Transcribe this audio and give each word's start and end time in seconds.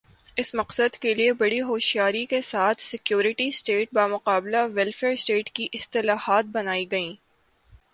اس 0.37 0.53
مقصد 0.55 0.95
کے 0.95 1.13
لئے 1.13 1.33
بڑی 1.33 1.61
ہوشیاری 1.61 2.25
کے 2.25 2.41
ساتھ 2.41 2.81
سیکورٹی 2.81 3.49
سٹیٹ 3.51 3.93
بمقابلہ 3.93 4.65
ویلفیئر 4.73 5.15
سٹیٹ 5.15 5.49
کی 5.49 5.67
اصطلاحات 5.73 6.45
بنائی 6.45 6.91
گئیں۔ 6.91 7.13